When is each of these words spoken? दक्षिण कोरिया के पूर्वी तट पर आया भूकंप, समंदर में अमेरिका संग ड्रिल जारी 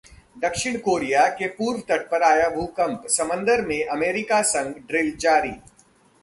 दक्षिण 0.43 0.77
कोरिया 0.77 1.27
के 1.29 1.47
पूर्वी 1.47 1.81
तट 1.89 2.09
पर 2.11 2.23
आया 2.23 2.49
भूकंप, 2.49 3.03
समंदर 3.09 3.65
में 3.67 3.83
अमेरिका 3.85 4.41
संग 4.53 4.81
ड्रिल 4.87 5.15
जारी 5.17 5.53